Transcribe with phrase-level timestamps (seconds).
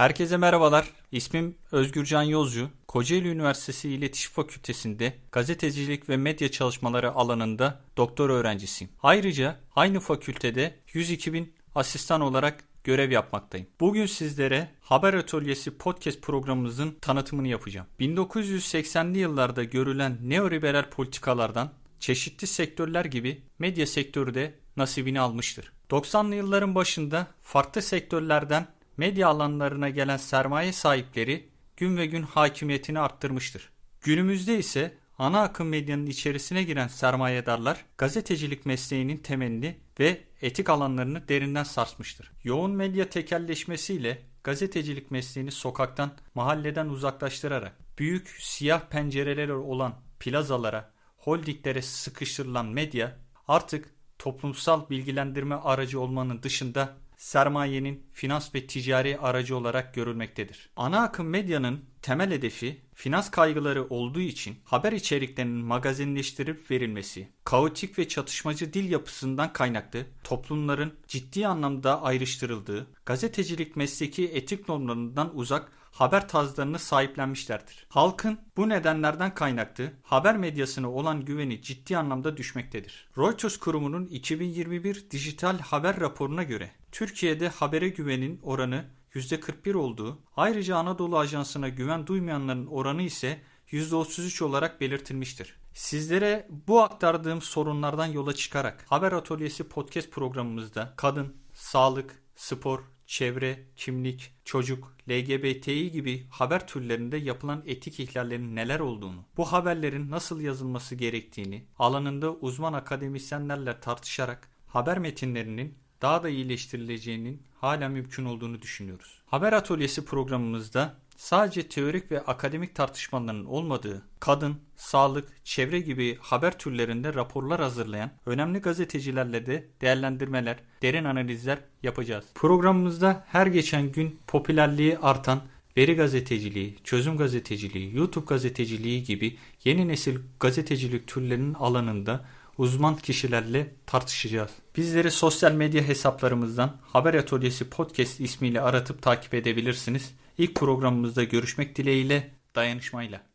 [0.00, 0.90] Herkese merhabalar.
[1.12, 2.68] İsmim Özgürcan Yozcu.
[2.88, 8.92] Kocaeli Üniversitesi İletişim Fakültesinde gazetecilik ve medya çalışmaları alanında doktor öğrencisiyim.
[9.02, 13.66] Ayrıca aynı fakültede 102 bin asistan olarak görev yapmaktayım.
[13.80, 17.86] Bugün sizlere Haber Atölyesi podcast programımızın tanıtımını yapacağım.
[18.00, 25.72] 1980'li yıllarda görülen neoliberal politikalardan çeşitli sektörler gibi medya sektörü de nasibini almıştır.
[25.90, 33.70] 90'lı yılların başında farklı sektörlerden medya alanlarına gelen sermaye sahipleri gün ve gün hakimiyetini arttırmıştır.
[34.00, 41.64] Günümüzde ise ana akım medyanın içerisine giren sermayedarlar gazetecilik mesleğinin temelini ve etik alanlarını derinden
[41.64, 42.32] sarsmıştır.
[42.44, 52.66] Yoğun medya tekelleşmesiyle gazetecilik mesleğini sokaktan, mahalleden uzaklaştırarak büyük siyah pencereleri olan plazalara, holdinglere sıkıştırılan
[52.66, 53.18] medya
[53.48, 60.70] artık toplumsal bilgilendirme aracı olmanın dışında sermayenin finans ve ticari aracı olarak görülmektedir.
[60.76, 68.08] Ana akım medyanın temel hedefi finans kaygıları olduğu için haber içeriklerinin magazinleştirip verilmesi, kaotik ve
[68.08, 76.78] çatışmacı dil yapısından kaynaklı toplumların ciddi anlamda ayrıştırıldığı, gazetecilik mesleki etik normlarından uzak haber tarzlarını
[76.78, 77.86] sahiplenmişlerdir.
[77.88, 83.08] Halkın bu nedenlerden kaynaklı haber medyasına olan güveni ciddi anlamda düşmektedir.
[83.18, 88.84] Reuters kurumunun 2021 dijital haber raporuna göre Türkiye'de habere güvenin oranı
[89.14, 95.54] %41 olduğu, ayrıca Anadolu Ajansı'na güven duymayanların oranı ise %33 olarak belirtilmiştir.
[95.74, 102.80] Sizlere bu aktardığım sorunlardan yola çıkarak Haber Atölyesi podcast programımızda kadın, sağlık, spor,
[103.10, 110.40] çevre, kimlik, çocuk, LGBTİ gibi haber türlerinde yapılan etik ihlallerin neler olduğunu, bu haberlerin nasıl
[110.40, 119.22] yazılması gerektiğini alanında uzman akademisyenlerle tartışarak haber metinlerinin daha da iyileştirileceğinin hala mümkün olduğunu düşünüyoruz.
[119.26, 127.14] Haber Atölyesi programımızda sadece teorik ve akademik tartışmaların olmadığı, kadın, sağlık, çevre gibi haber türlerinde
[127.14, 132.24] raporlar hazırlayan önemli gazetecilerle de değerlendirmeler, derin analizler yapacağız.
[132.34, 135.40] Programımızda her geçen gün popülerliği artan
[135.76, 142.24] veri gazeteciliği, çözüm gazeteciliği, YouTube gazeteciliği gibi yeni nesil gazetecilik türlerinin alanında
[142.58, 144.50] uzman kişilerle tartışacağız.
[144.76, 150.14] Bizleri sosyal medya hesaplarımızdan Haber Atölyesi Podcast ismiyle aratıp takip edebilirsiniz.
[150.40, 153.29] İlk programımızda görüşmek dileğiyle, dayanışmayla.